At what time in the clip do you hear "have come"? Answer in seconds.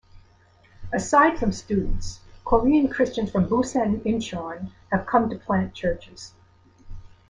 4.91-5.29